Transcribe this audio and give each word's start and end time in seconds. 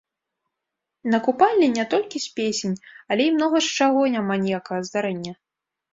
На 1.13 1.17
купалле 1.27 1.67
не 1.75 1.85
толькі 1.93 2.23
з 2.25 2.33
песень, 2.39 2.73
але 3.11 3.23
і 3.27 3.35
многа 3.39 3.57
з 3.67 3.77
чаго 3.81 4.01
няма 4.19 4.35
ніякага 4.47 4.81
здарэння. 4.89 5.33